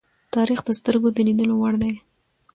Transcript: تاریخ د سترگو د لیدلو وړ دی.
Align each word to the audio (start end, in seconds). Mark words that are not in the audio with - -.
تاریخ 0.35 0.59
د 0.65 0.69
سترگو 0.79 1.09
د 1.15 1.17
لیدلو 1.27 1.55
وړ 1.59 1.73
دی. 1.81 1.93